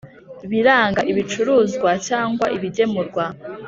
Biranga 0.51 1.01
ibicuruzwa 1.11 1.89
cyangwa 2.07 2.45
ibigemurwa 2.55 3.25